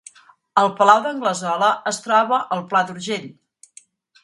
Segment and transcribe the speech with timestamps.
[0.61, 3.31] El Palau d’Anglesola es troba al Pla d’Urgell